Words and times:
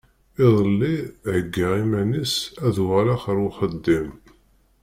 Iḍelli 0.45 0.95
heggeɣ 1.33 1.71
iman-is 1.83 2.35
ad 2.65 2.75
uɣaleɣ 2.83 3.21
ar 3.31 3.37
uxeddim. 3.47 4.09